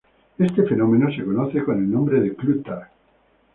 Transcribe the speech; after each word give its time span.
Este 0.39 0.63
fenómeno 0.63 1.11
se 1.15 1.23
conoce 1.23 1.63
con 1.63 1.77
el 1.77 1.91
nombre 1.91 2.19
de 2.21 2.35
clutter. 2.35 2.87